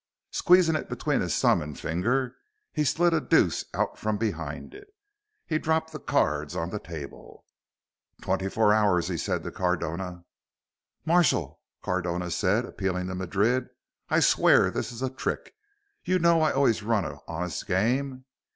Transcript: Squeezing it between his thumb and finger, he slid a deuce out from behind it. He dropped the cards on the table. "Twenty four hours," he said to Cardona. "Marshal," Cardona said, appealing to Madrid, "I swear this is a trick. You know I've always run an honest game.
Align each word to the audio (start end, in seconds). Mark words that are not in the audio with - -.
Squeezing 0.31 0.73
it 0.75 0.89
between 0.89 1.21
his 1.21 1.39
thumb 1.39 1.61
and 1.61 1.79
finger, 1.79 2.35
he 2.73 2.83
slid 2.83 3.13
a 3.13 3.21
deuce 3.21 3.65
out 3.75 3.99
from 3.99 4.17
behind 4.17 4.73
it. 4.73 4.87
He 5.45 5.59
dropped 5.59 5.91
the 5.91 5.99
cards 5.99 6.55
on 6.55 6.71
the 6.71 6.79
table. 6.79 7.45
"Twenty 8.19 8.49
four 8.49 8.73
hours," 8.73 9.09
he 9.09 9.15
said 9.19 9.43
to 9.43 9.51
Cardona. 9.51 10.25
"Marshal," 11.05 11.61
Cardona 11.83 12.31
said, 12.31 12.65
appealing 12.65 13.09
to 13.09 13.13
Madrid, 13.13 13.69
"I 14.09 14.21
swear 14.21 14.71
this 14.71 14.91
is 14.91 15.03
a 15.03 15.09
trick. 15.13 15.53
You 16.03 16.17
know 16.17 16.41
I've 16.41 16.55
always 16.57 16.81
run 16.81 17.05
an 17.05 17.19
honest 17.27 17.67
game. 17.67 18.25